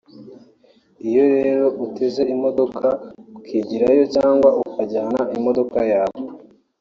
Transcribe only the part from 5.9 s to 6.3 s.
yawe